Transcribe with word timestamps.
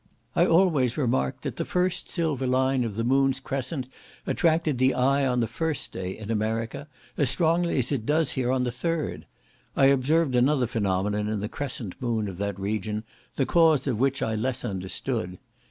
I 0.35 0.47
always 0.47 0.97
remarked 0.97 1.43
that 1.43 1.57
the 1.57 1.63
first 1.63 2.09
silver 2.09 2.47
line 2.47 2.83
of 2.83 2.95
the 2.95 3.03
moon's 3.03 3.39
crescent 3.39 3.85
attracted 4.25 4.79
the 4.79 4.95
eye 4.95 5.27
on 5.27 5.41
the 5.41 5.45
first 5.47 5.91
day, 5.91 6.17
in 6.17 6.31
America, 6.31 6.87
as 7.17 7.29
strongly 7.29 7.77
as 7.77 7.91
it 7.91 8.03
does 8.07 8.31
here 8.31 8.51
on 8.51 8.63
the 8.63 8.71
third. 8.71 9.27
I 9.75 9.85
observed 9.93 10.35
another 10.35 10.65
phenomenon 10.65 11.27
in 11.27 11.39
the 11.39 11.47
crescent 11.47 12.01
moon 12.01 12.27
of 12.27 12.39
that 12.39 12.59
region, 12.59 13.03
the 13.35 13.45
cause 13.45 13.85
of 13.85 13.99
which 13.99 14.23
I 14.23 14.33
less 14.33 14.65
understood. 14.65 15.37